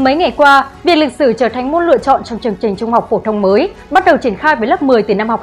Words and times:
Mấy 0.00 0.16
ngày 0.16 0.32
qua, 0.36 0.68
việc 0.84 0.96
lịch 0.96 1.12
sử 1.12 1.32
trở 1.32 1.48
thành 1.48 1.70
môn 1.70 1.86
lựa 1.86 1.98
chọn 1.98 2.24
trong 2.24 2.38
chương 2.38 2.54
trình 2.54 2.76
trung 2.76 2.92
học 2.92 3.06
phổ 3.10 3.20
thông 3.24 3.42
mới 3.42 3.72
bắt 3.90 4.04
đầu 4.04 4.16
triển 4.16 4.36
khai 4.36 4.56
với 4.56 4.68
lớp 4.68 4.82
10 4.82 5.02
từ 5.02 5.14
năm 5.14 5.28
học 5.28 5.42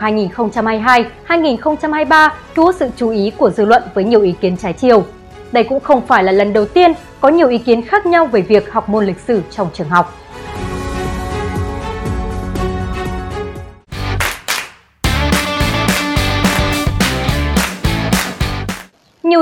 2022-2023 1.27 2.29
thu 2.55 2.63
hút 2.63 2.75
sự 2.79 2.89
chú 2.97 3.09
ý 3.09 3.31
của 3.37 3.49
dư 3.49 3.65
luận 3.65 3.83
với 3.93 4.03
nhiều 4.03 4.21
ý 4.21 4.33
kiến 4.41 4.57
trái 4.57 4.73
chiều. 4.73 5.03
Đây 5.51 5.63
cũng 5.63 5.79
không 5.79 6.01
phải 6.07 6.23
là 6.23 6.31
lần 6.31 6.53
đầu 6.53 6.65
tiên 6.65 6.93
có 7.21 7.29
nhiều 7.29 7.47
ý 7.47 7.57
kiến 7.57 7.81
khác 7.81 8.05
nhau 8.05 8.25
về 8.25 8.41
việc 8.41 8.71
học 8.71 8.89
môn 8.89 9.05
lịch 9.05 9.19
sử 9.19 9.41
trong 9.51 9.67
trường 9.73 9.89
học. 9.89 10.13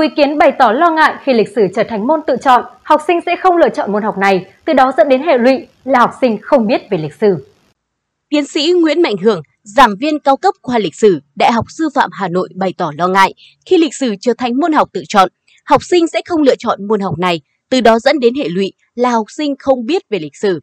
Ý 0.06 0.12
kiến 0.16 0.38
bày 0.38 0.52
tỏ 0.58 0.72
lo 0.72 0.90
ngại 0.90 1.14
khi 1.24 1.32
lịch 1.32 1.48
sử 1.54 1.66
trở 1.74 1.82
thành 1.88 2.06
môn 2.06 2.20
tự 2.26 2.36
chọn, 2.40 2.64
học 2.82 3.00
sinh 3.06 3.20
sẽ 3.26 3.36
không 3.36 3.56
lựa 3.56 3.68
chọn 3.68 3.92
môn 3.92 4.02
học 4.02 4.18
này, 4.18 4.46
từ 4.64 4.72
đó 4.72 4.92
dẫn 4.96 5.08
đến 5.08 5.22
hệ 5.22 5.38
lụy 5.38 5.66
là 5.84 5.98
học 5.98 6.10
sinh 6.20 6.38
không 6.42 6.66
biết 6.66 6.82
về 6.90 6.98
lịch 6.98 7.14
sử. 7.14 7.46
Tiến 8.28 8.46
sĩ 8.46 8.72
Nguyễn 8.80 9.02
Mạnh 9.02 9.16
Hưởng, 9.22 9.42
giảng 9.62 9.94
viên 10.00 10.18
cao 10.20 10.36
cấp 10.36 10.54
khoa 10.62 10.78
lịch 10.78 10.94
sử, 10.94 11.20
Đại 11.34 11.52
học 11.52 11.64
Sư 11.68 11.88
phạm 11.94 12.10
Hà 12.12 12.28
Nội 12.28 12.48
bày 12.54 12.74
tỏ 12.78 12.92
lo 12.98 13.08
ngại 13.08 13.34
khi 13.66 13.78
lịch 13.78 13.94
sử 13.94 14.14
trở 14.20 14.32
thành 14.38 14.60
môn 14.60 14.72
học 14.72 14.88
tự 14.92 15.02
chọn, 15.08 15.28
học 15.64 15.84
sinh 15.84 16.08
sẽ 16.08 16.20
không 16.24 16.42
lựa 16.42 16.56
chọn 16.56 16.88
môn 16.88 17.00
học 17.00 17.18
này, 17.18 17.40
từ 17.70 17.80
đó 17.80 17.98
dẫn 17.98 18.18
đến 18.18 18.34
hệ 18.34 18.48
lụy 18.48 18.72
là 18.94 19.10
học 19.10 19.26
sinh 19.36 19.54
không 19.58 19.86
biết 19.86 20.02
về 20.10 20.18
lịch 20.18 20.36
sử. 20.36 20.60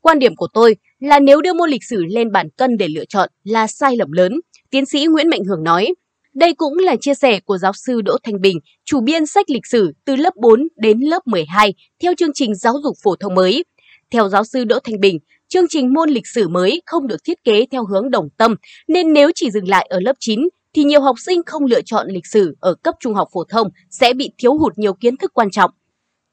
Quan 0.00 0.18
điểm 0.18 0.36
của 0.36 0.48
tôi 0.54 0.76
là 1.00 1.18
nếu 1.18 1.40
đưa 1.40 1.52
môn 1.52 1.70
lịch 1.70 1.84
sử 1.84 2.04
lên 2.08 2.32
bàn 2.32 2.48
cân 2.56 2.76
để 2.76 2.88
lựa 2.88 3.04
chọn 3.04 3.28
là 3.44 3.66
sai 3.66 3.96
lầm 3.96 4.12
lớn, 4.12 4.40
tiến 4.70 4.86
sĩ 4.86 5.06
Nguyễn 5.06 5.28
Mạnh 5.28 5.44
Hưởng 5.44 5.64
nói. 5.64 5.88
Đây 6.34 6.54
cũng 6.54 6.78
là 6.78 6.96
chia 7.00 7.14
sẻ 7.14 7.40
của 7.40 7.58
giáo 7.58 7.72
sư 7.72 8.00
Đỗ 8.00 8.16
Thanh 8.22 8.40
Bình, 8.40 8.58
chủ 8.84 9.00
biên 9.00 9.26
sách 9.26 9.50
lịch 9.50 9.66
sử 9.66 9.92
từ 10.04 10.16
lớp 10.16 10.36
4 10.36 10.68
đến 10.76 11.00
lớp 11.00 11.26
12 11.26 11.74
theo 12.02 12.12
chương 12.18 12.32
trình 12.34 12.54
giáo 12.54 12.74
dục 12.82 12.96
phổ 13.02 13.16
thông 13.16 13.34
mới. 13.34 13.64
Theo 14.10 14.28
giáo 14.28 14.44
sư 14.44 14.64
Đỗ 14.64 14.78
Thanh 14.84 15.00
Bình, 15.00 15.18
chương 15.48 15.68
trình 15.68 15.92
môn 15.92 16.10
lịch 16.10 16.26
sử 16.26 16.48
mới 16.48 16.82
không 16.86 17.06
được 17.06 17.24
thiết 17.24 17.44
kế 17.44 17.66
theo 17.70 17.86
hướng 17.86 18.10
đồng 18.10 18.28
tâm, 18.30 18.56
nên 18.88 19.12
nếu 19.12 19.30
chỉ 19.34 19.50
dừng 19.50 19.68
lại 19.68 19.86
ở 19.90 20.00
lớp 20.00 20.16
9 20.20 20.40
thì 20.74 20.84
nhiều 20.84 21.00
học 21.00 21.16
sinh 21.18 21.42
không 21.46 21.64
lựa 21.64 21.82
chọn 21.82 22.08
lịch 22.08 22.26
sử 22.26 22.56
ở 22.60 22.74
cấp 22.74 22.94
trung 23.00 23.14
học 23.14 23.28
phổ 23.32 23.44
thông 23.44 23.68
sẽ 23.90 24.12
bị 24.14 24.30
thiếu 24.38 24.58
hụt 24.58 24.78
nhiều 24.78 24.94
kiến 24.94 25.16
thức 25.16 25.30
quan 25.34 25.50
trọng. 25.50 25.70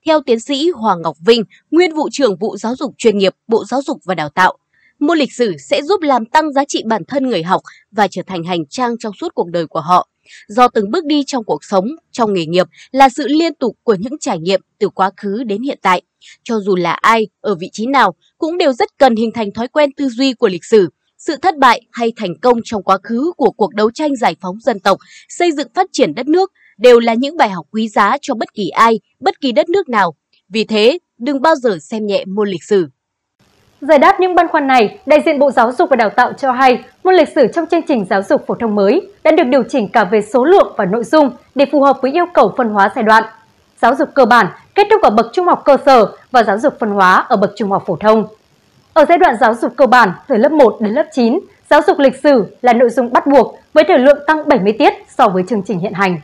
Theo 0.05 0.21
tiến 0.25 0.39
sĩ 0.39 0.69
Hoàng 0.69 1.01
Ngọc 1.01 1.17
Vinh, 1.25 1.43
nguyên 1.71 1.93
vụ 1.93 2.09
trưởng 2.11 2.37
vụ 2.37 2.57
giáo 2.57 2.75
dục 2.75 2.93
chuyên 2.97 3.17
nghiệp 3.17 3.33
Bộ 3.47 3.65
Giáo 3.65 3.81
dục 3.81 3.97
và 4.05 4.15
Đào 4.15 4.29
tạo, 4.29 4.57
Môn 4.99 5.17
lịch 5.17 5.33
sử 5.33 5.57
sẽ 5.57 5.81
giúp 5.81 6.01
làm 6.01 6.25
tăng 6.25 6.53
giá 6.53 6.63
trị 6.67 6.83
bản 6.85 7.01
thân 7.07 7.27
người 7.27 7.43
học 7.43 7.61
và 7.91 8.07
trở 8.07 8.21
thành 8.27 8.43
hành 8.43 8.65
trang 8.69 8.97
trong 8.99 9.13
suốt 9.19 9.35
cuộc 9.35 9.49
đời 9.49 9.67
của 9.67 9.81
họ. 9.81 10.09
Do 10.47 10.67
từng 10.67 10.91
bước 10.91 11.05
đi 11.05 11.23
trong 11.27 11.43
cuộc 11.43 11.63
sống, 11.63 11.87
trong 12.11 12.33
nghề 12.33 12.45
nghiệp 12.45 12.67
là 12.91 13.09
sự 13.09 13.27
liên 13.27 13.55
tục 13.55 13.77
của 13.83 13.95
những 13.99 14.17
trải 14.19 14.39
nghiệm 14.39 14.61
từ 14.79 14.89
quá 14.89 15.11
khứ 15.17 15.43
đến 15.43 15.61
hiện 15.61 15.79
tại. 15.81 16.01
Cho 16.43 16.59
dù 16.59 16.75
là 16.75 16.91
ai, 16.91 17.27
ở 17.41 17.55
vị 17.55 17.69
trí 17.73 17.85
nào, 17.85 18.15
cũng 18.37 18.57
đều 18.57 18.73
rất 18.73 18.97
cần 18.97 19.15
hình 19.15 19.31
thành 19.31 19.51
thói 19.51 19.67
quen 19.67 19.93
tư 19.93 20.09
duy 20.09 20.33
của 20.33 20.47
lịch 20.47 20.65
sử. 20.65 20.89
Sự 21.17 21.35
thất 21.41 21.57
bại 21.57 21.81
hay 21.91 22.13
thành 22.15 22.39
công 22.41 22.59
trong 22.63 22.83
quá 22.83 22.97
khứ 23.03 23.31
của 23.37 23.51
cuộc 23.51 23.73
đấu 23.73 23.91
tranh 23.91 24.15
giải 24.15 24.35
phóng 24.41 24.59
dân 24.59 24.79
tộc, 24.79 24.99
xây 25.29 25.51
dựng 25.51 25.67
phát 25.75 25.87
triển 25.91 26.15
đất 26.15 26.27
nước 26.27 26.51
đều 26.77 26.99
là 26.99 27.13
những 27.13 27.37
bài 27.37 27.49
học 27.49 27.65
quý 27.71 27.89
giá 27.89 28.17
cho 28.21 28.33
bất 28.35 28.53
kỳ 28.53 28.69
ai, 28.69 28.99
bất 29.19 29.41
kỳ 29.41 29.51
đất 29.51 29.69
nước 29.69 29.89
nào. 29.89 30.15
Vì 30.49 30.63
thế, 30.63 30.99
đừng 31.17 31.41
bao 31.41 31.55
giờ 31.55 31.77
xem 31.81 32.05
nhẹ 32.05 32.25
môn 32.25 32.49
lịch 32.49 32.63
sử. 32.63 32.87
Giải 33.81 33.99
đáp 33.99 34.19
những 34.19 34.35
băn 34.35 34.47
khoăn 34.47 34.67
này, 34.67 34.99
đại 35.05 35.21
diện 35.25 35.39
Bộ 35.39 35.51
Giáo 35.51 35.71
dục 35.71 35.89
và 35.89 35.95
Đào 35.95 36.09
tạo 36.09 36.33
cho 36.33 36.51
hay 36.51 36.83
môn 37.03 37.15
lịch 37.15 37.29
sử 37.35 37.47
trong 37.47 37.65
chương 37.65 37.81
trình 37.81 38.05
giáo 38.09 38.21
dục 38.23 38.47
phổ 38.47 38.55
thông 38.55 38.75
mới 38.75 39.01
đã 39.23 39.31
được 39.31 39.43
điều 39.43 39.63
chỉnh 39.63 39.87
cả 39.87 40.03
về 40.03 40.21
số 40.21 40.45
lượng 40.45 40.73
và 40.77 40.85
nội 40.85 41.03
dung 41.03 41.31
để 41.55 41.65
phù 41.71 41.81
hợp 41.81 41.97
với 42.01 42.11
yêu 42.11 42.25
cầu 42.33 42.53
phân 42.57 42.69
hóa 42.69 42.91
giai 42.95 43.03
đoạn. 43.03 43.23
Giáo 43.81 43.95
dục 43.95 44.09
cơ 44.13 44.25
bản 44.25 44.47
kết 44.75 44.87
thúc 44.91 45.01
ở 45.01 45.09
bậc 45.09 45.29
trung 45.33 45.45
học 45.45 45.61
cơ 45.65 45.77
sở 45.85 46.11
và 46.31 46.43
giáo 46.43 46.59
dục 46.59 46.73
phân 46.79 46.89
hóa 46.89 47.25
ở 47.29 47.37
bậc 47.37 47.51
trung 47.55 47.71
học 47.71 47.83
phổ 47.87 47.95
thông. 47.95 48.27
Ở 48.93 49.05
giai 49.09 49.17
đoạn 49.17 49.35
giáo 49.41 49.55
dục 49.55 49.73
cơ 49.77 49.85
bản 49.85 50.11
từ 50.27 50.37
lớp 50.37 50.51
1 50.51 50.77
đến 50.79 50.93
lớp 50.93 51.05
9, 51.11 51.39
giáo 51.69 51.81
dục 51.87 51.99
lịch 51.99 52.15
sử 52.23 52.45
là 52.61 52.73
nội 52.73 52.89
dung 52.89 53.13
bắt 53.13 53.27
buộc 53.27 53.59
với 53.73 53.83
thời 53.87 53.99
lượng 53.99 54.19
tăng 54.27 54.47
70 54.47 54.73
tiết 54.79 54.93
so 55.17 55.27
với 55.27 55.43
chương 55.49 55.63
trình 55.63 55.79
hiện 55.79 55.93
hành. 55.93 56.21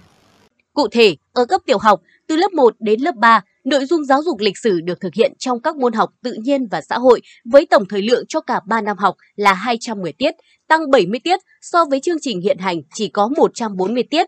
Cụ 0.73 0.87
thể, 0.91 1.15
ở 1.33 1.45
cấp 1.45 1.61
tiểu 1.65 1.77
học, 1.77 2.01
từ 2.27 2.35
lớp 2.35 2.53
1 2.53 2.75
đến 2.79 3.01
lớp 3.01 3.15
3, 3.15 3.41
Nội 3.65 3.85
dung 3.85 4.05
giáo 4.05 4.23
dục 4.23 4.39
lịch 4.39 4.57
sử 4.57 4.81
được 4.81 5.01
thực 5.01 5.13
hiện 5.13 5.33
trong 5.39 5.61
các 5.61 5.75
môn 5.75 5.93
học 5.93 6.09
tự 6.23 6.33
nhiên 6.33 6.67
và 6.71 6.81
xã 6.81 6.97
hội 6.97 7.21
với 7.45 7.65
tổng 7.65 7.83
thời 7.89 8.01
lượng 8.01 8.23
cho 8.29 8.41
cả 8.41 8.59
3 8.67 8.81
năm 8.81 8.97
học 8.97 9.15
là 9.35 9.53
210 9.53 10.13
tiết, 10.13 10.35
tăng 10.67 10.91
70 10.91 11.19
tiết 11.23 11.39
so 11.61 11.85
với 11.85 11.99
chương 11.99 12.17
trình 12.21 12.41
hiện 12.41 12.57
hành 12.57 12.81
chỉ 12.93 13.07
có 13.07 13.27
140 13.37 14.03
tiết. 14.03 14.27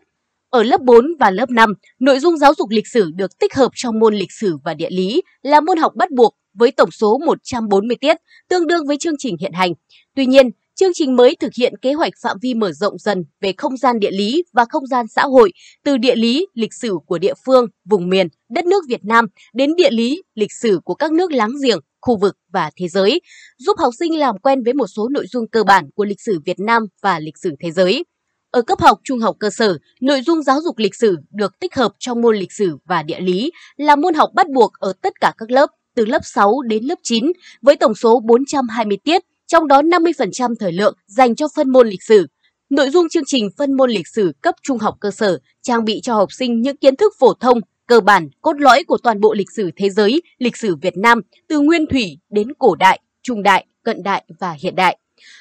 Ở 0.50 0.62
lớp 0.62 0.80
4 0.80 1.06
và 1.20 1.30
lớp 1.30 1.50
5, 1.50 1.72
nội 2.00 2.18
dung 2.18 2.38
giáo 2.38 2.54
dục 2.54 2.70
lịch 2.70 2.86
sử 2.86 3.10
được 3.14 3.38
tích 3.38 3.54
hợp 3.54 3.72
trong 3.74 3.98
môn 3.98 4.14
lịch 4.14 4.32
sử 4.32 4.56
và 4.64 4.74
địa 4.74 4.90
lý 4.90 5.22
là 5.42 5.60
môn 5.60 5.78
học 5.78 5.92
bắt 5.96 6.10
buộc 6.10 6.36
với 6.54 6.70
tổng 6.70 6.90
số 6.90 7.18
140 7.26 7.96
tiết, 8.00 8.16
tương 8.48 8.66
đương 8.66 8.86
với 8.86 8.96
chương 9.00 9.18
trình 9.18 9.36
hiện 9.40 9.52
hành. 9.52 9.72
Tuy 10.16 10.26
nhiên, 10.26 10.50
Chương 10.80 10.94
trình 10.94 11.16
mới 11.16 11.36
thực 11.40 11.54
hiện 11.54 11.74
kế 11.82 11.92
hoạch 11.92 12.12
phạm 12.22 12.36
vi 12.42 12.54
mở 12.54 12.72
rộng 12.72 12.98
dần 12.98 13.24
về 13.40 13.52
không 13.56 13.76
gian 13.76 13.98
địa 13.98 14.10
lý 14.10 14.44
và 14.52 14.64
không 14.70 14.86
gian 14.86 15.06
xã 15.08 15.22
hội, 15.22 15.52
từ 15.84 15.96
địa 15.96 16.16
lý, 16.16 16.46
lịch 16.54 16.74
sử 16.74 16.94
của 17.06 17.18
địa 17.18 17.34
phương, 17.46 17.66
vùng 17.84 18.08
miền, 18.08 18.28
đất 18.50 18.64
nước 18.64 18.84
Việt 18.88 19.04
Nam 19.04 19.26
đến 19.54 19.70
địa 19.76 19.90
lý, 19.90 20.22
lịch 20.34 20.52
sử 20.52 20.80
của 20.84 20.94
các 20.94 21.12
nước 21.12 21.32
láng 21.32 21.50
giềng, 21.62 21.78
khu 22.00 22.16
vực 22.16 22.36
và 22.52 22.70
thế 22.76 22.88
giới, 22.88 23.20
giúp 23.58 23.78
học 23.78 23.92
sinh 23.98 24.18
làm 24.18 24.38
quen 24.38 24.62
với 24.62 24.74
một 24.74 24.86
số 24.86 25.08
nội 25.08 25.26
dung 25.26 25.48
cơ 25.48 25.64
bản 25.64 25.90
của 25.94 26.04
lịch 26.04 26.20
sử 26.20 26.40
Việt 26.44 26.60
Nam 26.60 26.82
và 27.02 27.18
lịch 27.18 27.38
sử 27.38 27.54
thế 27.60 27.70
giới. 27.70 28.04
Ở 28.50 28.62
cấp 28.62 28.80
học 28.80 28.98
trung 29.04 29.20
học 29.20 29.36
cơ 29.40 29.50
sở, 29.50 29.78
nội 30.00 30.20
dung 30.22 30.42
giáo 30.42 30.60
dục 30.64 30.78
lịch 30.78 30.94
sử 30.94 31.16
được 31.30 31.58
tích 31.60 31.74
hợp 31.74 31.92
trong 31.98 32.20
môn 32.20 32.36
lịch 32.36 32.52
sử 32.52 32.76
và 32.84 33.02
địa 33.02 33.20
lý 33.20 33.50
là 33.76 33.96
môn 33.96 34.14
học 34.14 34.30
bắt 34.34 34.46
buộc 34.54 34.72
ở 34.78 34.92
tất 35.02 35.20
cả 35.20 35.32
các 35.38 35.50
lớp 35.50 35.70
từ 35.96 36.04
lớp 36.04 36.20
6 36.24 36.62
đến 36.62 36.84
lớp 36.84 36.98
9 37.02 37.32
với 37.62 37.76
tổng 37.76 37.94
số 37.94 38.20
420 38.20 38.98
tiết 39.04 39.22
trong 39.48 39.68
đó 39.68 39.82
50% 39.82 40.54
thời 40.60 40.72
lượng 40.72 40.94
dành 41.06 41.36
cho 41.36 41.46
phân 41.56 41.70
môn 41.70 41.88
lịch 41.88 42.02
sử. 42.02 42.26
Nội 42.70 42.90
dung 42.90 43.08
chương 43.08 43.22
trình 43.26 43.48
phân 43.58 43.76
môn 43.76 43.90
lịch 43.90 44.08
sử 44.08 44.32
cấp 44.42 44.54
trung 44.62 44.78
học 44.78 44.96
cơ 45.00 45.10
sở 45.10 45.38
trang 45.62 45.84
bị 45.84 46.00
cho 46.02 46.14
học 46.14 46.32
sinh 46.32 46.60
những 46.60 46.76
kiến 46.76 46.96
thức 46.96 47.12
phổ 47.18 47.34
thông, 47.34 47.60
cơ 47.86 48.00
bản, 48.00 48.28
cốt 48.40 48.60
lõi 48.60 48.84
của 48.84 48.98
toàn 49.02 49.20
bộ 49.20 49.34
lịch 49.34 49.50
sử 49.56 49.70
thế 49.76 49.90
giới, 49.90 50.22
lịch 50.38 50.56
sử 50.56 50.76
Việt 50.82 50.96
Nam 50.96 51.20
từ 51.48 51.60
nguyên 51.60 51.86
thủy 51.86 52.18
đến 52.30 52.54
cổ 52.58 52.74
đại, 52.74 53.00
trung 53.22 53.42
đại, 53.42 53.66
cận 53.82 54.02
đại 54.02 54.24
và 54.40 54.56
hiện 54.62 54.74
đại. 54.74 54.98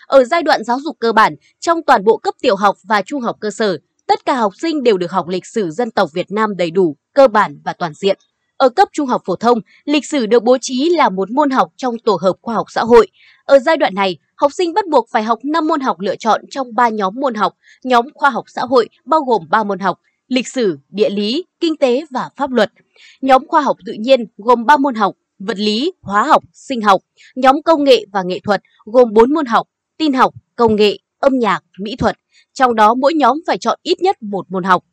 Ở 0.08 0.24
giai 0.24 0.44
đoạn 0.44 0.64
giáo 0.64 0.80
dục 0.80 0.98
cơ 1.00 1.14
bản, 1.14 1.36
trong 1.60 1.84
toàn 1.88 2.04
bộ 2.04 2.18
cấp 2.18 2.34
tiểu 2.42 2.56
học 2.56 2.78
và 2.84 3.02
trung 3.02 3.22
học 3.22 3.38
cơ 3.40 3.52
sở, 3.52 3.78
tất 4.08 4.26
cả 4.26 4.36
học 4.36 4.54
sinh 4.62 4.84
đều 4.84 4.98
được 4.98 5.12
học 5.12 5.28
lịch 5.28 5.46
sử 5.46 5.72
dân 5.72 5.92
tộc 5.92 6.10
Việt 6.14 6.32
Nam 6.32 6.58
đầy 6.58 6.72
đủ, 6.72 6.96
cơ 7.14 7.28
bản 7.28 7.62
và 7.66 7.74
toàn 7.74 7.94
diện. 7.94 8.18
Ở 8.58 8.70
cấp 8.70 8.88
trung 8.92 9.08
học 9.08 9.22
phổ 9.26 9.36
thông, 9.36 9.60
lịch 9.86 10.06
sử 10.06 10.26
được 10.26 10.44
bố 10.44 10.58
trí 10.62 10.90
là 10.90 11.10
một 11.10 11.32
môn 11.32 11.50
học 11.50 11.72
trong 11.76 12.00
tổ 12.00 12.18
hợp 12.22 12.34
khoa 12.42 12.56
học 12.56 12.68
xã 12.70 12.82
hội. 12.82 13.08
Ở 13.46 13.60
giai 13.60 13.78
đoạn 13.78 13.96
này, 13.96 14.18
học 14.36 14.54
sinh 14.54 14.74
bắt 14.74 14.88
buộc 14.88 15.08
phải 15.10 15.24
học 15.24 15.40
5 15.44 15.68
môn 15.68 15.82
học 15.82 16.00
lựa 16.00 16.16
chọn 16.16 16.42
trong 16.50 16.76
3 16.76 16.90
nhóm 16.90 17.16
môn 17.16 17.34
học, 17.34 17.54
nhóm 17.84 18.06
khoa 18.14 18.30
học 18.30 18.46
xã 18.48 18.62
hội 18.62 18.90
bao 19.06 19.22
gồm 19.22 19.42
3 19.50 19.64
môn 19.64 19.80
học, 19.80 20.00
lịch 20.28 20.48
sử, 20.48 20.80
địa 20.90 21.10
lý, 21.10 21.46
kinh 21.60 21.78
tế 21.78 22.06
và 22.10 22.30
pháp 22.36 22.52
luật. 22.52 22.72
Nhóm 23.22 23.48
khoa 23.48 23.62
học 23.62 23.78
tự 23.86 23.94
nhiên 23.94 24.26
gồm 24.38 24.66
3 24.66 24.78
môn 24.78 24.96
học, 24.96 25.16
vật 25.40 25.58
lý, 25.58 25.92
hóa 26.02 26.24
học, 26.24 26.44
sinh 26.54 26.82
học. 26.82 27.02
Nhóm 27.36 27.62
công 27.62 27.84
nghệ 27.84 28.06
và 28.12 28.24
nghệ 28.24 28.40
thuật 28.44 28.62
gồm 28.86 29.14
4 29.14 29.34
môn 29.34 29.46
học, 29.46 29.68
tin 29.98 30.14
học, 30.14 30.34
công 30.56 30.76
nghệ, 30.76 30.98
âm 31.20 31.40
nhạc, 31.40 31.64
mỹ 31.80 31.96
thuật. 31.96 32.18
Trong 32.54 32.76
đó 32.76 32.94
mỗi 32.94 33.14
nhóm 33.14 33.38
phải 33.48 33.58
chọn 33.58 33.80
ít 33.84 34.02
nhất 34.02 34.24
một 34.24 34.52
môn 34.52 34.64
học. 34.64 34.84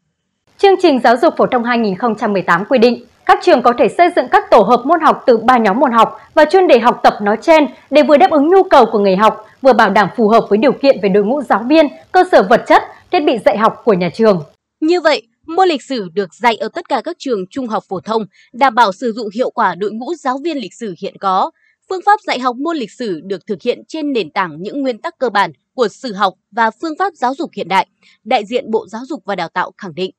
Chương 0.58 0.74
trình 0.82 1.00
giáo 1.04 1.16
dục 1.16 1.34
phổ 1.36 1.46
thông 1.46 1.64
2018 1.64 2.64
quy 2.68 2.78
định 2.78 3.04
các 3.26 3.38
trường 3.42 3.62
có 3.62 3.72
thể 3.78 3.88
xây 3.88 4.08
dựng 4.16 4.28
các 4.30 4.50
tổ 4.50 4.60
hợp 4.60 4.82
môn 4.84 5.00
học 5.00 5.22
từ 5.26 5.36
ba 5.36 5.58
nhóm 5.58 5.80
môn 5.80 5.92
học 5.92 6.18
và 6.34 6.44
chuyên 6.44 6.66
đề 6.66 6.78
học 6.78 7.00
tập 7.02 7.14
nói 7.22 7.36
trên 7.42 7.66
để 7.90 8.02
vừa 8.02 8.16
đáp 8.16 8.30
ứng 8.30 8.48
nhu 8.48 8.62
cầu 8.62 8.86
của 8.92 8.98
người 8.98 9.16
học, 9.16 9.46
vừa 9.62 9.72
bảo 9.72 9.90
đảm 9.90 10.08
phù 10.16 10.28
hợp 10.28 10.46
với 10.48 10.58
điều 10.58 10.72
kiện 10.72 11.00
về 11.02 11.08
đội 11.08 11.24
ngũ 11.24 11.42
giáo 11.42 11.64
viên, 11.68 11.86
cơ 12.12 12.24
sở 12.32 12.42
vật 12.50 12.64
chất, 12.66 12.82
thiết 13.12 13.20
bị 13.20 13.38
dạy 13.44 13.58
học 13.58 13.82
của 13.84 13.92
nhà 13.92 14.10
trường. 14.14 14.42
Như 14.80 15.00
vậy, 15.00 15.22
môn 15.46 15.68
lịch 15.68 15.82
sử 15.82 16.08
được 16.14 16.34
dạy 16.34 16.56
ở 16.56 16.68
tất 16.74 16.88
cả 16.88 17.00
các 17.04 17.16
trường 17.18 17.44
trung 17.50 17.66
học 17.66 17.84
phổ 17.88 18.00
thông, 18.00 18.26
đảm 18.52 18.74
bảo 18.74 18.92
sử 18.92 19.12
dụng 19.12 19.28
hiệu 19.34 19.50
quả 19.50 19.74
đội 19.74 19.90
ngũ 19.92 20.14
giáo 20.14 20.38
viên 20.44 20.58
lịch 20.58 20.74
sử 20.74 20.94
hiện 21.00 21.14
có. 21.20 21.50
Phương 21.88 22.00
pháp 22.06 22.20
dạy 22.20 22.38
học 22.38 22.56
môn 22.56 22.76
lịch 22.76 22.90
sử 22.90 23.20
được 23.24 23.46
thực 23.46 23.62
hiện 23.62 23.82
trên 23.88 24.12
nền 24.12 24.30
tảng 24.30 24.56
những 24.62 24.82
nguyên 24.82 24.98
tắc 24.98 25.18
cơ 25.18 25.30
bản 25.30 25.52
của 25.74 25.88
sử 25.88 26.12
học 26.12 26.34
và 26.50 26.70
phương 26.70 26.94
pháp 26.98 27.14
giáo 27.14 27.34
dục 27.34 27.50
hiện 27.56 27.68
đại. 27.68 27.86
Đại 28.24 28.44
diện 28.44 28.70
Bộ 28.70 28.86
Giáo 28.88 29.02
dục 29.08 29.22
và 29.24 29.36
Đào 29.36 29.48
tạo 29.48 29.70
khẳng 29.78 29.94
định, 29.94 30.10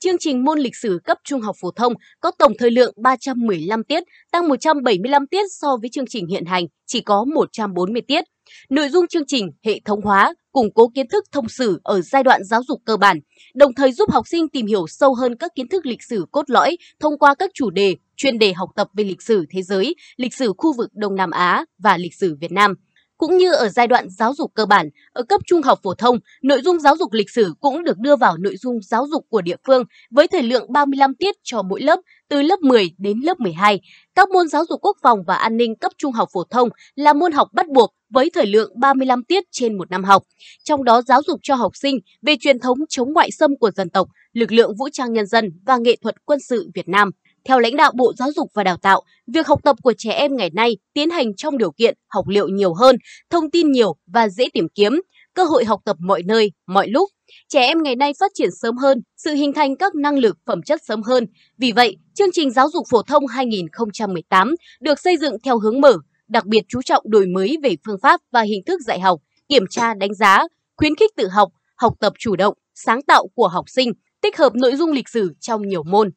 chương 0.00 0.18
trình 0.18 0.44
môn 0.44 0.58
lịch 0.58 0.76
sử 0.76 1.00
cấp 1.04 1.18
trung 1.24 1.40
học 1.40 1.56
phổ 1.60 1.70
thông 1.70 1.92
có 2.20 2.30
tổng 2.38 2.52
thời 2.58 2.70
lượng 2.70 2.94
315 3.02 3.84
tiết, 3.84 4.02
tăng 4.32 4.48
175 4.48 5.26
tiết 5.26 5.42
so 5.50 5.76
với 5.80 5.90
chương 5.90 6.06
trình 6.08 6.26
hiện 6.26 6.44
hành 6.44 6.64
chỉ 6.86 7.00
có 7.00 7.24
140 7.34 8.02
tiết. 8.08 8.24
Nội 8.70 8.88
dung 8.88 9.06
chương 9.08 9.26
trình 9.26 9.50
hệ 9.64 9.80
thống 9.84 10.00
hóa, 10.00 10.34
củng 10.52 10.74
cố 10.74 10.90
kiến 10.94 11.08
thức 11.08 11.24
thông 11.32 11.48
sử 11.48 11.80
ở 11.82 12.00
giai 12.00 12.22
đoạn 12.22 12.44
giáo 12.44 12.60
dục 12.68 12.80
cơ 12.84 12.96
bản, 12.96 13.18
đồng 13.54 13.74
thời 13.74 13.92
giúp 13.92 14.10
học 14.12 14.28
sinh 14.28 14.48
tìm 14.48 14.66
hiểu 14.66 14.86
sâu 14.88 15.14
hơn 15.14 15.36
các 15.36 15.52
kiến 15.54 15.68
thức 15.68 15.86
lịch 15.86 16.02
sử 16.08 16.24
cốt 16.32 16.50
lõi 16.50 16.76
thông 17.00 17.18
qua 17.18 17.34
các 17.34 17.50
chủ 17.54 17.70
đề, 17.70 17.96
chuyên 18.16 18.38
đề 18.38 18.52
học 18.52 18.68
tập 18.76 18.88
về 18.96 19.04
lịch 19.04 19.22
sử 19.22 19.44
thế 19.50 19.62
giới, 19.62 19.94
lịch 20.16 20.34
sử 20.34 20.52
khu 20.58 20.76
vực 20.76 20.90
Đông 20.94 21.14
Nam 21.14 21.30
Á 21.30 21.64
và 21.78 21.96
lịch 21.96 22.14
sử 22.14 22.36
Việt 22.40 22.52
Nam. 22.52 22.74
Cũng 23.18 23.36
như 23.36 23.52
ở 23.52 23.68
giai 23.68 23.86
đoạn 23.86 24.08
giáo 24.10 24.34
dục 24.34 24.50
cơ 24.54 24.66
bản, 24.66 24.90
ở 25.12 25.22
cấp 25.22 25.40
trung 25.46 25.62
học 25.62 25.80
phổ 25.82 25.94
thông, 25.94 26.18
nội 26.42 26.60
dung 26.62 26.80
giáo 26.80 26.96
dục 26.96 27.12
lịch 27.12 27.30
sử 27.30 27.54
cũng 27.60 27.84
được 27.84 27.98
đưa 27.98 28.16
vào 28.16 28.36
nội 28.36 28.56
dung 28.56 28.82
giáo 28.82 29.06
dục 29.10 29.26
của 29.28 29.42
địa 29.42 29.56
phương 29.66 29.84
với 30.10 30.28
thời 30.28 30.42
lượng 30.42 30.72
35 30.72 31.14
tiết 31.14 31.36
cho 31.42 31.62
mỗi 31.62 31.80
lớp 31.80 32.00
từ 32.28 32.42
lớp 32.42 32.60
10 32.60 32.90
đến 32.98 33.20
lớp 33.24 33.40
12. 33.40 33.80
Các 34.14 34.30
môn 34.30 34.48
giáo 34.48 34.64
dục 34.68 34.80
quốc 34.82 34.96
phòng 35.02 35.24
và 35.26 35.34
an 35.34 35.56
ninh 35.56 35.76
cấp 35.76 35.92
trung 35.98 36.12
học 36.12 36.28
phổ 36.32 36.44
thông 36.44 36.68
là 36.96 37.12
môn 37.12 37.32
học 37.32 37.48
bắt 37.52 37.68
buộc 37.68 37.94
với 38.10 38.30
thời 38.34 38.46
lượng 38.46 38.72
35 38.80 39.24
tiết 39.24 39.44
trên 39.50 39.78
một 39.78 39.90
năm 39.90 40.04
học. 40.04 40.22
Trong 40.64 40.84
đó 40.84 41.02
giáo 41.02 41.22
dục 41.26 41.40
cho 41.42 41.54
học 41.54 41.76
sinh 41.76 41.98
về 42.22 42.36
truyền 42.40 42.58
thống 42.58 42.78
chống 42.88 43.12
ngoại 43.12 43.30
xâm 43.30 43.56
của 43.56 43.70
dân 43.70 43.90
tộc, 43.90 44.08
lực 44.32 44.52
lượng 44.52 44.76
vũ 44.76 44.88
trang 44.92 45.12
nhân 45.12 45.26
dân 45.26 45.52
và 45.66 45.76
nghệ 45.76 45.96
thuật 46.02 46.14
quân 46.24 46.40
sự 46.40 46.70
Việt 46.74 46.88
Nam. 46.88 47.10
Theo 47.48 47.58
lãnh 47.58 47.76
đạo 47.76 47.92
Bộ 47.94 48.12
Giáo 48.18 48.28
dục 48.36 48.50
và 48.54 48.64
Đào 48.64 48.76
tạo, 48.76 49.02
việc 49.26 49.46
học 49.46 49.60
tập 49.64 49.76
của 49.82 49.92
trẻ 49.98 50.10
em 50.12 50.36
ngày 50.36 50.50
nay 50.50 50.76
tiến 50.94 51.10
hành 51.10 51.36
trong 51.36 51.58
điều 51.58 51.72
kiện 51.72 51.94
học 52.08 52.28
liệu 52.28 52.48
nhiều 52.48 52.74
hơn, 52.74 52.96
thông 53.30 53.50
tin 53.50 53.72
nhiều 53.72 53.96
và 54.06 54.28
dễ 54.28 54.48
tìm 54.52 54.68
kiếm, 54.74 55.00
cơ 55.34 55.44
hội 55.44 55.64
học 55.64 55.80
tập 55.84 55.96
mọi 56.00 56.22
nơi, 56.22 56.52
mọi 56.66 56.88
lúc. 56.88 57.10
Trẻ 57.48 57.60
em 57.60 57.82
ngày 57.82 57.96
nay 57.96 58.12
phát 58.20 58.30
triển 58.34 58.48
sớm 58.62 58.76
hơn, 58.76 59.02
sự 59.16 59.34
hình 59.34 59.52
thành 59.52 59.76
các 59.76 59.94
năng 59.94 60.18
lực 60.18 60.36
phẩm 60.46 60.62
chất 60.62 60.80
sớm 60.84 61.02
hơn. 61.02 61.26
Vì 61.58 61.72
vậy, 61.72 61.96
chương 62.14 62.32
trình 62.32 62.50
giáo 62.50 62.70
dục 62.70 62.86
phổ 62.90 63.02
thông 63.02 63.26
2018 63.26 64.54
được 64.80 65.00
xây 65.00 65.16
dựng 65.16 65.36
theo 65.44 65.58
hướng 65.58 65.80
mở, 65.80 65.96
đặc 66.28 66.46
biệt 66.46 66.62
chú 66.68 66.82
trọng 66.82 67.02
đổi 67.10 67.26
mới 67.26 67.56
về 67.62 67.76
phương 67.86 68.00
pháp 68.02 68.20
và 68.32 68.42
hình 68.42 68.64
thức 68.66 68.80
dạy 68.80 69.00
học, 69.00 69.20
kiểm 69.48 69.64
tra 69.70 69.94
đánh 69.94 70.14
giá, 70.14 70.42
khuyến 70.76 70.94
khích 70.96 71.16
tự 71.16 71.28
học, 71.28 71.52
học 71.76 71.94
tập 72.00 72.12
chủ 72.18 72.36
động, 72.36 72.54
sáng 72.74 73.02
tạo 73.02 73.26
của 73.34 73.48
học 73.48 73.64
sinh, 73.68 73.92
tích 74.22 74.36
hợp 74.36 74.54
nội 74.54 74.76
dung 74.76 74.90
lịch 74.90 75.08
sử 75.08 75.32
trong 75.40 75.68
nhiều 75.68 75.82
môn. 75.82 76.10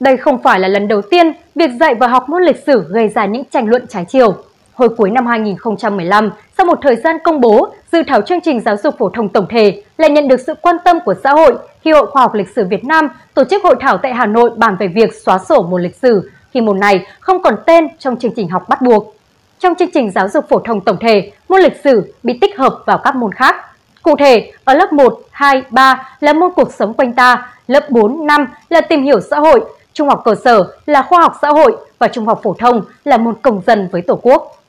Đây 0.00 0.16
không 0.16 0.42
phải 0.42 0.60
là 0.60 0.68
lần 0.68 0.88
đầu 0.88 1.02
tiên 1.02 1.32
việc 1.54 1.70
dạy 1.80 1.94
và 1.94 2.06
học 2.06 2.28
môn 2.28 2.42
lịch 2.42 2.62
sử 2.66 2.84
gây 2.88 3.08
ra 3.08 3.26
những 3.26 3.44
tranh 3.44 3.68
luận 3.68 3.86
trái 3.88 4.04
chiều. 4.08 4.34
Hồi 4.74 4.88
cuối 4.88 5.10
năm 5.10 5.26
2015, 5.26 6.30
sau 6.58 6.66
một 6.66 6.78
thời 6.82 6.96
gian 6.96 7.16
công 7.24 7.40
bố, 7.40 7.68
dự 7.92 8.02
thảo 8.06 8.20
chương 8.20 8.40
trình 8.40 8.60
giáo 8.60 8.76
dục 8.76 8.94
phổ 8.98 9.08
thông 9.08 9.28
tổng 9.28 9.46
thể 9.50 9.82
lại 9.98 10.10
nhận 10.10 10.28
được 10.28 10.40
sự 10.40 10.54
quan 10.54 10.76
tâm 10.84 10.98
của 11.04 11.14
xã 11.24 11.30
hội 11.30 11.54
khi 11.82 11.92
Hội 11.92 12.06
Khoa 12.06 12.22
học 12.22 12.34
Lịch 12.34 12.48
sử 12.56 12.64
Việt 12.64 12.84
Nam 12.84 13.08
tổ 13.34 13.44
chức 13.44 13.62
hội 13.62 13.74
thảo 13.80 13.98
tại 13.98 14.14
Hà 14.14 14.26
Nội 14.26 14.50
bàn 14.56 14.76
về 14.78 14.86
việc 14.88 15.14
xóa 15.26 15.38
sổ 15.38 15.62
môn 15.62 15.82
lịch 15.82 15.96
sử 15.96 16.30
khi 16.50 16.60
môn 16.60 16.80
này 16.80 17.06
không 17.20 17.42
còn 17.42 17.54
tên 17.66 17.88
trong 17.98 18.16
chương 18.16 18.32
trình 18.36 18.48
học 18.48 18.68
bắt 18.68 18.82
buộc. 18.82 19.16
Trong 19.58 19.74
chương 19.74 19.90
trình 19.90 20.10
giáo 20.10 20.28
dục 20.28 20.48
phổ 20.48 20.58
thông 20.58 20.80
tổng 20.80 20.96
thể, 21.00 21.32
môn 21.48 21.60
lịch 21.60 21.80
sử 21.84 22.12
bị 22.22 22.38
tích 22.40 22.58
hợp 22.58 22.82
vào 22.86 22.98
các 22.98 23.16
môn 23.16 23.32
khác. 23.32 23.56
Cụ 24.02 24.16
thể, 24.16 24.52
ở 24.64 24.74
lớp 24.74 24.92
1, 24.92 25.20
2, 25.30 25.62
3 25.70 26.08
là 26.20 26.32
môn 26.32 26.50
cuộc 26.56 26.72
sống 26.72 26.94
quanh 26.94 27.12
ta, 27.12 27.52
lớp 27.66 27.90
4, 27.90 28.26
5 28.26 28.46
là 28.68 28.80
tìm 28.80 29.02
hiểu 29.02 29.20
xã 29.20 29.38
hội, 29.38 29.60
trung 29.94 30.08
học 30.08 30.22
cơ 30.24 30.34
sở 30.44 30.76
là 30.86 31.02
khoa 31.02 31.20
học 31.20 31.32
xã 31.42 31.48
hội 31.48 31.76
và 31.98 32.08
trung 32.08 32.26
học 32.26 32.40
phổ 32.42 32.54
thông 32.58 32.84
là 33.04 33.18
môn 33.18 33.34
công 33.42 33.62
dân 33.66 33.88
với 33.92 34.02
Tổ 34.02 34.20
quốc. 34.22 34.64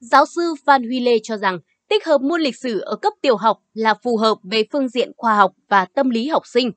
Giáo 0.00 0.24
sư 0.34 0.54
Phan 0.66 0.82
Huy 0.82 1.00
Lê 1.00 1.18
cho 1.22 1.36
rằng 1.36 1.58
tích 1.88 2.06
hợp 2.06 2.20
môn 2.20 2.40
lịch 2.40 2.56
sử 2.56 2.80
ở 2.80 2.96
cấp 2.96 3.12
tiểu 3.22 3.36
học 3.36 3.58
là 3.74 3.94
phù 4.04 4.16
hợp 4.16 4.34
về 4.42 4.64
phương 4.72 4.88
diện 4.88 5.12
khoa 5.16 5.36
học 5.36 5.52
và 5.68 5.84
tâm 5.84 6.10
lý 6.10 6.28
học 6.28 6.42
sinh. 6.46 6.70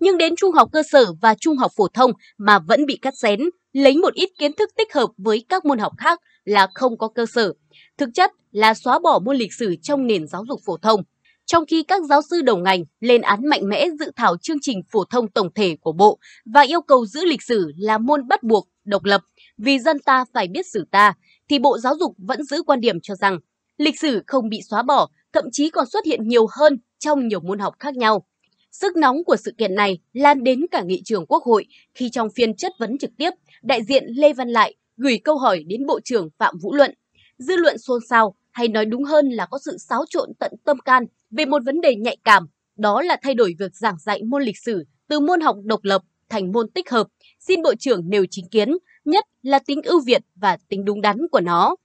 Nhưng 0.00 0.18
đến 0.18 0.36
trung 0.36 0.52
học 0.52 0.68
cơ 0.72 0.82
sở 0.92 1.06
và 1.22 1.34
trung 1.40 1.56
học 1.56 1.72
phổ 1.76 1.88
thông 1.88 2.12
mà 2.38 2.58
vẫn 2.58 2.86
bị 2.86 2.98
cắt 3.02 3.14
xén, 3.16 3.40
lấy 3.72 3.96
một 3.96 4.14
ít 4.14 4.28
kiến 4.38 4.52
thức 4.52 4.70
tích 4.76 4.94
hợp 4.94 5.10
với 5.18 5.44
các 5.48 5.64
môn 5.64 5.78
học 5.78 5.92
khác 5.98 6.20
là 6.44 6.66
không 6.74 6.98
có 6.98 7.08
cơ 7.08 7.26
sở. 7.26 7.52
Thực 7.98 8.08
chất 8.14 8.32
là 8.52 8.74
xóa 8.74 8.98
bỏ 8.98 9.20
môn 9.24 9.36
lịch 9.36 9.54
sử 9.58 9.74
trong 9.82 10.06
nền 10.06 10.26
giáo 10.26 10.44
dục 10.48 10.60
phổ 10.66 10.76
thông. 10.76 11.02
Trong 11.46 11.66
khi 11.66 11.82
các 11.82 12.02
giáo 12.04 12.22
sư 12.22 12.42
đầu 12.42 12.56
ngành 12.56 12.84
lên 13.00 13.22
án 13.22 13.46
mạnh 13.48 13.68
mẽ 13.68 13.86
dự 14.00 14.12
thảo 14.16 14.36
chương 14.42 14.60
trình 14.60 14.82
phổ 14.92 15.04
thông 15.04 15.30
tổng 15.30 15.54
thể 15.54 15.76
của 15.80 15.92
Bộ 15.92 16.18
và 16.44 16.60
yêu 16.60 16.80
cầu 16.80 17.06
giữ 17.06 17.24
lịch 17.24 17.42
sử 17.42 17.72
là 17.76 17.98
môn 17.98 18.28
bắt 18.28 18.42
buộc, 18.42 18.68
độc 18.84 19.04
lập, 19.04 19.20
vì 19.58 19.78
dân 19.78 19.98
ta 19.98 20.24
phải 20.34 20.48
biết 20.48 20.66
sử 20.66 20.86
ta, 20.90 21.14
thì 21.48 21.58
Bộ 21.58 21.78
Giáo 21.78 21.96
dục 22.00 22.14
vẫn 22.18 22.44
giữ 22.44 22.62
quan 22.62 22.80
điểm 22.80 23.00
cho 23.02 23.14
rằng 23.14 23.38
lịch 23.78 24.00
sử 24.00 24.22
không 24.26 24.48
bị 24.48 24.60
xóa 24.70 24.82
bỏ, 24.82 25.08
thậm 25.32 25.44
chí 25.52 25.70
còn 25.70 25.86
xuất 25.86 26.04
hiện 26.04 26.28
nhiều 26.28 26.46
hơn 26.58 26.78
trong 26.98 27.28
nhiều 27.28 27.40
môn 27.40 27.58
học 27.58 27.74
khác 27.78 27.96
nhau. 27.96 28.26
Sức 28.72 28.96
nóng 28.96 29.24
của 29.24 29.36
sự 29.36 29.54
kiện 29.58 29.74
này 29.74 29.98
lan 30.12 30.44
đến 30.44 30.66
cả 30.70 30.82
nghị 30.82 31.02
trường 31.04 31.26
Quốc 31.26 31.44
hội 31.44 31.66
khi 31.94 32.10
trong 32.10 32.28
phiên 32.30 32.56
chất 32.56 32.72
vấn 32.78 32.98
trực 32.98 33.10
tiếp, 33.18 33.30
đại 33.62 33.84
diện 33.84 34.04
Lê 34.06 34.32
Văn 34.32 34.48
Lại 34.48 34.74
gửi 34.96 35.18
câu 35.24 35.38
hỏi 35.38 35.64
đến 35.66 35.86
Bộ 35.86 36.00
trưởng 36.00 36.28
Phạm 36.38 36.58
Vũ 36.58 36.74
Luận. 36.74 36.94
Dư 37.38 37.56
luận 37.56 37.78
xôn 37.78 38.00
xao, 38.08 38.34
hay 38.52 38.68
nói 38.68 38.84
đúng 38.84 39.04
hơn 39.04 39.28
là 39.30 39.46
có 39.46 39.58
sự 39.64 39.78
xáo 39.78 40.04
trộn 40.10 40.32
tận 40.38 40.52
tâm 40.64 40.78
can 40.78 41.04
về 41.30 41.44
một 41.44 41.62
vấn 41.66 41.80
đề 41.80 41.94
nhạy 41.94 42.16
cảm, 42.24 42.46
đó 42.76 43.02
là 43.02 43.16
thay 43.22 43.34
đổi 43.34 43.54
việc 43.58 43.76
giảng 43.76 43.98
dạy 43.98 44.22
môn 44.22 44.42
lịch 44.42 44.58
sử 44.58 44.84
từ 45.08 45.20
môn 45.20 45.40
học 45.40 45.56
độc 45.64 45.80
lập 45.84 46.02
thành 46.28 46.52
môn 46.52 46.70
tích 46.70 46.90
hợp. 46.90 47.06
Xin 47.38 47.62
Bộ 47.62 47.74
trưởng 47.78 48.10
nêu 48.10 48.24
chính 48.30 48.48
kiến, 48.48 48.76
nhất 49.04 49.24
là 49.42 49.58
tính 49.58 49.82
ưu 49.82 50.00
việt 50.00 50.22
và 50.34 50.56
tính 50.68 50.84
đúng 50.84 51.00
đắn 51.00 51.16
của 51.32 51.40
nó. 51.40 51.76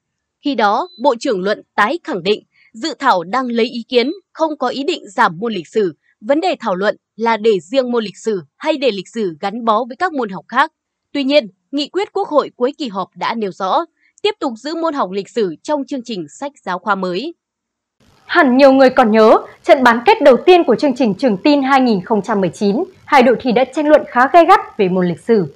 Khi 0.42 0.56
đó, 0.56 0.90
Bộ 1.04 1.16
trưởng 1.20 1.42
Luận 1.42 1.62
tái 1.76 2.00
khẳng 2.04 2.24
định 2.24 2.44
dự 2.74 2.94
thảo 3.00 3.24
đang 3.24 3.48
lấy 3.48 3.66
ý 3.66 3.84
kiến 3.88 4.12
không 4.34 4.58
có 4.58 4.68
ý 4.68 4.84
định 4.84 5.10
giảm 5.10 5.38
môn 5.40 5.54
lịch 5.54 5.68
sử. 5.68 5.94
Vấn 6.22 6.42
đề 6.42 6.56
thảo 6.60 6.76
luận 6.76 6.98
là 7.16 7.38
để 7.38 7.60
riêng 7.60 7.92
môn 7.92 8.04
lịch 8.04 8.18
sử 8.18 8.42
hay 8.58 8.78
để 8.78 8.92
lịch 8.92 9.08
sử 9.08 9.38
gắn 9.40 9.66
bó 9.66 9.86
với 9.88 9.98
các 9.98 10.14
môn 10.14 10.30
học 10.30 10.46
khác. 10.48 10.72
Tuy 11.12 11.24
nhiên, 11.24 11.48
nghị 11.72 11.90
quyết 11.90 12.14
Quốc 12.14 12.28
hội 12.28 12.52
cuối 12.56 12.74
kỳ 12.78 12.88
họp 12.88 13.10
đã 13.16 13.36
nêu 13.36 13.52
rõ 13.52 13.86
tiếp 14.22 14.36
tục 14.40 14.54
giữ 14.58 14.76
môn 14.76 14.94
học 14.94 15.12
lịch 15.12 15.30
sử 15.30 15.56
trong 15.64 15.86
chương 15.86 16.04
trình 16.04 16.26
sách 16.40 16.52
giáo 16.64 16.80
khoa 16.80 16.96
mới. 16.96 17.34
Hẳn 18.26 18.58
nhiều 18.58 18.72
người 18.72 18.90
còn 18.90 19.12
nhớ, 19.12 19.38
trận 19.64 19.84
bán 19.84 20.00
kết 20.06 20.22
đầu 20.22 20.38
tiên 20.46 20.64
của 20.64 20.76
chương 20.76 20.96
trình 20.96 21.14
Trường 21.16 21.38
Tin 21.38 21.62
2019, 21.62 22.84
hai 23.06 23.24
đội 23.24 23.36
thi 23.42 23.52
đã 23.52 23.64
tranh 23.64 23.88
luận 23.88 24.02
khá 24.08 24.22
gay 24.34 24.46
gắt 24.46 24.78
về 24.78 24.90
môn 24.90 25.08
lịch 25.08 25.20
sử. 25.20 25.56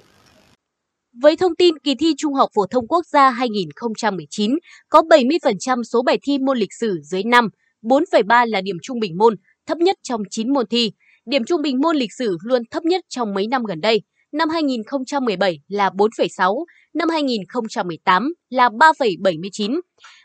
Với 1.21 1.35
thông 1.35 1.55
tin 1.55 1.79
kỳ 1.83 1.95
thi 1.95 2.13
Trung 2.17 2.33
học 2.33 2.49
phổ 2.55 2.65
thông 2.67 2.87
quốc 2.87 3.05
gia 3.05 3.29
2019 3.29 4.51
có 4.89 5.01
70% 5.01 5.83
số 5.83 6.01
bài 6.01 6.19
thi 6.23 6.37
môn 6.37 6.57
lịch 6.57 6.73
sử 6.79 6.99
dưới 7.03 7.23
5, 7.23 7.49
4,3 7.83 8.49
là 8.49 8.61
điểm 8.61 8.77
trung 8.83 8.99
bình 8.99 9.17
môn, 9.17 9.35
thấp 9.67 9.77
nhất 9.77 9.95
trong 10.03 10.21
9 10.29 10.53
môn 10.53 10.67
thi. 10.67 10.91
Điểm 11.25 11.43
trung 11.45 11.61
bình 11.61 11.81
môn 11.81 11.95
lịch 11.95 12.13
sử 12.13 12.37
luôn 12.43 12.61
thấp 12.71 12.83
nhất 12.83 13.05
trong 13.09 13.33
mấy 13.33 13.47
năm 13.47 13.63
gần 13.63 13.81
đây. 13.81 14.01
Năm 14.31 14.49
2017 14.49 15.59
là 15.67 15.89
4,6, 15.89 16.65
năm 16.93 17.09
2018 17.09 18.33
là 18.49 18.69
3,79. 18.69 19.79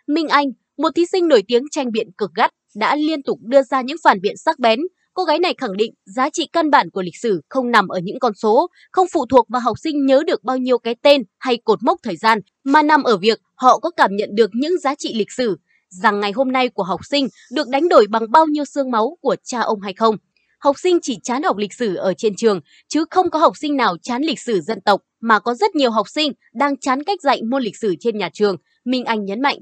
Minh 0.07 0.29
Anh, 0.29 0.47
một 0.79 0.91
thí 0.95 1.07
sinh 1.07 1.29
nổi 1.29 1.43
tiếng 1.49 1.63
tranh 1.71 1.93
biện 1.93 2.13
cực 2.19 2.31
gắt, 2.35 2.51
đã 2.77 2.97
liên 2.97 3.23
tục 3.23 3.39
đưa 3.43 3.63
ra 3.63 3.83
những 3.83 3.97
phản 4.05 4.21
biện 4.21 4.37
sắc 4.37 4.59
bén 4.59 4.81
Cô 5.15 5.25
gái 5.25 5.39
này 5.39 5.55
khẳng 5.59 5.77
định 5.77 5.95
giá 6.07 6.31
trị 6.31 6.49
căn 6.53 6.71
bản 6.71 6.91
của 6.91 7.03
lịch 7.03 7.17
sử 7.17 7.41
không 7.49 7.71
nằm 7.71 7.89
ở 7.89 8.01
những 8.03 8.19
con 8.19 8.35
số, 8.35 8.69
không 8.93 9.07
phụ 9.13 9.27
thuộc 9.27 9.47
vào 9.49 9.61
học 9.61 9.79
sinh 9.79 10.07
nhớ 10.07 10.23
được 10.27 10.45
bao 10.45 10.57
nhiêu 10.57 10.79
cái 10.79 10.95
tên 11.03 11.23
hay 11.39 11.57
cột 11.65 11.83
mốc 11.83 12.01
thời 12.03 12.17
gian, 12.17 12.39
mà 12.65 12.83
nằm 12.83 13.03
ở 13.03 13.17
việc 13.17 13.41
họ 13.55 13.79
có 13.79 13.91
cảm 13.91 14.17
nhận 14.17 14.35
được 14.35 14.51
những 14.53 14.79
giá 14.79 14.95
trị 14.95 15.15
lịch 15.15 15.33
sử, 15.33 15.57
rằng 15.89 16.21
ngày 16.21 16.33
hôm 16.33 16.53
nay 16.53 16.69
của 16.69 16.83
học 16.83 17.01
sinh 17.11 17.29
được 17.53 17.69
đánh 17.69 17.89
đổi 17.89 18.07
bằng 18.11 18.31
bao 18.31 18.47
nhiêu 18.47 18.65
xương 18.65 18.91
máu 18.91 19.17
của 19.21 19.37
cha 19.45 19.61
ông 19.61 19.81
hay 19.81 19.93
không. 19.93 20.17
Học 20.59 20.79
sinh 20.79 20.99
chỉ 21.03 21.19
chán 21.23 21.43
học 21.43 21.57
lịch 21.57 21.75
sử 21.75 21.95
ở 21.95 22.15
trên 22.15 22.37
trường, 22.37 22.61
chứ 22.89 23.05
không 23.11 23.31
có 23.31 23.39
học 23.39 23.57
sinh 23.57 23.77
nào 23.77 23.97
chán 24.03 24.23
lịch 24.23 24.41
sử 24.41 24.61
dân 24.61 24.81
tộc, 24.81 25.01
mà 25.21 25.41
có 25.41 25.55
rất 25.55 25.75
nhiều 25.75 25.91
học 25.91 26.09
sinh 26.09 26.33
đang 26.55 26.77
chán 26.79 27.03
cách 27.05 27.23
dạy 27.23 27.43
môn 27.43 27.63
lịch 27.63 27.77
sử 27.77 27.95
trên 28.01 28.19
nhà 28.19 28.29
trường, 28.33 28.57
Minh 28.85 29.05
Anh 29.05 29.25
nhấn 29.25 29.43
mạnh. 29.43 29.59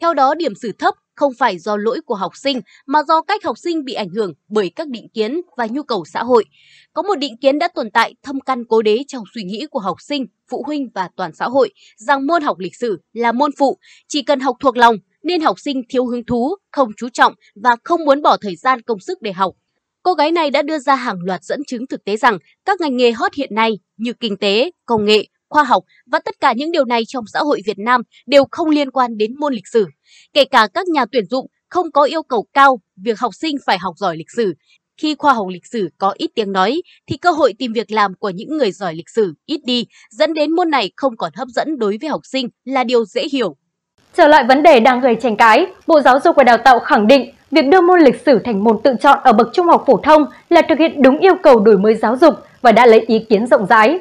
Theo 0.00 0.14
đó, 0.14 0.34
điểm 0.34 0.54
sử 0.54 0.72
thấp 0.72 0.94
không 1.14 1.32
phải 1.38 1.58
do 1.58 1.76
lỗi 1.76 2.00
của 2.06 2.14
học 2.14 2.32
sinh 2.36 2.60
mà 2.86 3.02
do 3.08 3.22
cách 3.22 3.44
học 3.44 3.58
sinh 3.58 3.84
bị 3.84 3.92
ảnh 3.92 4.08
hưởng 4.08 4.32
bởi 4.48 4.70
các 4.76 4.88
định 4.88 5.08
kiến 5.14 5.40
và 5.56 5.66
nhu 5.66 5.82
cầu 5.82 6.04
xã 6.04 6.22
hội. 6.22 6.44
Có 6.92 7.02
một 7.02 7.14
định 7.14 7.36
kiến 7.36 7.58
đã 7.58 7.68
tồn 7.68 7.90
tại 7.90 8.14
thâm 8.22 8.40
căn 8.40 8.64
cố 8.64 8.82
đế 8.82 8.98
trong 9.08 9.24
suy 9.34 9.42
nghĩ 9.42 9.66
của 9.70 9.78
học 9.78 9.96
sinh, 10.00 10.26
phụ 10.50 10.62
huynh 10.66 10.88
và 10.94 11.08
toàn 11.16 11.34
xã 11.34 11.44
hội 11.44 11.70
rằng 11.96 12.26
môn 12.26 12.42
học 12.42 12.58
lịch 12.58 12.76
sử 12.76 12.98
là 13.12 13.32
môn 13.32 13.50
phụ, 13.58 13.78
chỉ 14.08 14.22
cần 14.22 14.40
học 14.40 14.56
thuộc 14.60 14.76
lòng 14.76 14.96
nên 15.22 15.40
học 15.40 15.60
sinh 15.60 15.82
thiếu 15.88 16.06
hứng 16.06 16.24
thú, 16.24 16.56
không 16.72 16.90
chú 16.96 17.08
trọng 17.08 17.34
và 17.54 17.76
không 17.84 18.04
muốn 18.04 18.22
bỏ 18.22 18.36
thời 18.36 18.56
gian 18.56 18.82
công 18.82 19.00
sức 19.00 19.22
để 19.22 19.32
học. 19.32 19.54
Cô 20.02 20.14
gái 20.14 20.32
này 20.32 20.50
đã 20.50 20.62
đưa 20.62 20.78
ra 20.78 20.94
hàng 20.94 21.18
loạt 21.22 21.44
dẫn 21.44 21.60
chứng 21.66 21.86
thực 21.86 22.04
tế 22.04 22.16
rằng 22.16 22.38
các 22.64 22.80
ngành 22.80 22.96
nghề 22.96 23.12
hot 23.12 23.34
hiện 23.34 23.54
nay 23.54 23.78
như 23.96 24.12
kinh 24.12 24.36
tế, 24.36 24.70
công 24.86 25.04
nghệ, 25.04 25.26
khoa 25.48 25.64
học 25.64 25.84
và 26.06 26.18
tất 26.18 26.34
cả 26.40 26.52
những 26.52 26.72
điều 26.72 26.84
này 26.84 27.02
trong 27.08 27.24
xã 27.32 27.38
hội 27.40 27.62
Việt 27.66 27.78
Nam 27.78 28.02
đều 28.26 28.44
không 28.50 28.68
liên 28.68 28.90
quan 28.90 29.16
đến 29.18 29.34
môn 29.40 29.54
lịch 29.54 29.66
sử. 29.72 29.86
Kể 30.32 30.44
cả 30.44 30.68
các 30.74 30.88
nhà 30.88 31.04
tuyển 31.12 31.26
dụng 31.26 31.46
không 31.68 31.92
có 31.92 32.02
yêu 32.04 32.22
cầu 32.22 32.46
cao 32.52 32.80
việc 32.96 33.18
học 33.18 33.34
sinh 33.34 33.56
phải 33.66 33.78
học 33.78 33.94
giỏi 33.96 34.16
lịch 34.16 34.30
sử. 34.36 34.54
Khi 34.96 35.14
khoa 35.18 35.32
học 35.32 35.46
lịch 35.50 35.66
sử 35.66 35.88
có 35.98 36.14
ít 36.16 36.30
tiếng 36.34 36.52
nói 36.52 36.82
thì 37.06 37.16
cơ 37.16 37.30
hội 37.30 37.52
tìm 37.58 37.72
việc 37.72 37.90
làm 37.90 38.14
của 38.14 38.30
những 38.30 38.56
người 38.56 38.72
giỏi 38.72 38.94
lịch 38.94 39.08
sử 39.08 39.34
ít 39.46 39.60
đi, 39.64 39.86
dẫn 40.10 40.34
đến 40.34 40.50
môn 40.50 40.70
này 40.70 40.90
không 40.96 41.16
còn 41.16 41.32
hấp 41.34 41.48
dẫn 41.48 41.78
đối 41.78 41.98
với 42.00 42.10
học 42.10 42.20
sinh 42.24 42.48
là 42.64 42.84
điều 42.84 43.04
dễ 43.04 43.28
hiểu. 43.32 43.56
Trở 44.16 44.28
lại 44.28 44.44
vấn 44.48 44.62
đề 44.62 44.80
đang 44.80 45.00
gây 45.00 45.16
tranh 45.22 45.36
cãi, 45.36 45.66
Bộ 45.86 46.00
Giáo 46.00 46.20
dục 46.24 46.36
và 46.36 46.44
Đào 46.44 46.58
tạo 46.58 46.78
khẳng 46.78 47.06
định 47.06 47.32
việc 47.50 47.66
đưa 47.68 47.80
môn 47.80 48.00
lịch 48.00 48.22
sử 48.26 48.38
thành 48.44 48.64
môn 48.64 48.78
tự 48.84 48.94
chọn 49.00 49.18
ở 49.22 49.32
bậc 49.32 49.48
trung 49.52 49.66
học 49.66 49.84
phổ 49.86 49.96
thông 49.96 50.26
là 50.50 50.62
thực 50.68 50.78
hiện 50.78 51.02
đúng 51.02 51.18
yêu 51.18 51.34
cầu 51.42 51.60
đổi 51.60 51.78
mới 51.78 51.94
giáo 51.94 52.16
dục 52.16 52.34
và 52.62 52.72
đã 52.72 52.86
lấy 52.86 53.00
ý 53.00 53.18
kiến 53.18 53.46
rộng 53.46 53.66
rãi. 53.66 53.98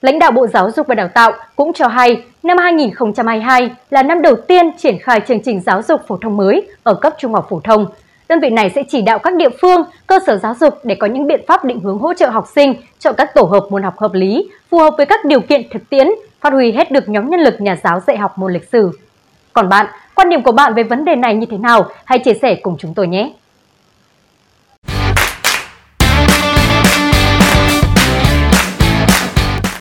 Lãnh 0.00 0.18
đạo 0.18 0.32
Bộ 0.32 0.46
Giáo 0.46 0.70
dục 0.70 0.86
và 0.86 0.94
Đào 0.94 1.08
tạo 1.08 1.32
cũng 1.56 1.72
cho 1.72 1.88
hay 1.88 2.22
năm 2.42 2.58
2022 2.58 3.70
là 3.90 4.02
năm 4.02 4.22
đầu 4.22 4.36
tiên 4.36 4.70
triển 4.76 4.98
khai 4.98 5.20
chương 5.28 5.42
trình 5.42 5.60
giáo 5.60 5.82
dục 5.82 6.00
phổ 6.08 6.16
thông 6.16 6.36
mới 6.36 6.68
ở 6.82 6.94
cấp 6.94 7.14
trung 7.18 7.34
học 7.34 7.46
phổ 7.50 7.60
thông. 7.64 7.86
Đơn 8.28 8.40
vị 8.40 8.50
này 8.50 8.70
sẽ 8.70 8.82
chỉ 8.88 9.02
đạo 9.02 9.18
các 9.18 9.34
địa 9.34 9.48
phương, 9.60 9.82
cơ 10.06 10.18
sở 10.26 10.36
giáo 10.36 10.54
dục 10.60 10.74
để 10.84 10.94
có 10.94 11.06
những 11.06 11.26
biện 11.26 11.40
pháp 11.48 11.64
định 11.64 11.80
hướng 11.80 11.98
hỗ 11.98 12.14
trợ 12.14 12.28
học 12.28 12.48
sinh 12.54 12.74
chọn 12.98 13.14
các 13.18 13.34
tổ 13.34 13.42
hợp 13.42 13.66
môn 13.70 13.82
học 13.82 13.98
hợp 13.98 14.14
lý, 14.14 14.50
phù 14.70 14.78
hợp 14.78 14.94
với 14.96 15.06
các 15.06 15.24
điều 15.24 15.40
kiện 15.40 15.62
thực 15.70 15.90
tiễn, 15.90 16.08
phát 16.40 16.52
huy 16.52 16.72
hết 16.72 16.90
được 16.90 17.08
nhóm 17.08 17.30
nhân 17.30 17.40
lực 17.40 17.60
nhà 17.60 17.76
giáo 17.84 18.00
dạy 18.06 18.16
học 18.16 18.38
môn 18.38 18.52
lịch 18.52 18.68
sử. 18.72 18.90
Còn 19.52 19.68
bạn, 19.68 19.86
quan 20.14 20.30
điểm 20.30 20.42
của 20.42 20.52
bạn 20.52 20.74
về 20.74 20.82
vấn 20.82 21.04
đề 21.04 21.16
này 21.16 21.34
như 21.34 21.46
thế 21.50 21.58
nào? 21.58 21.86
Hãy 22.04 22.18
chia 22.18 22.34
sẻ 22.34 22.54
cùng 22.54 22.76
chúng 22.78 22.94
tôi 22.94 23.08
nhé! 23.08 23.32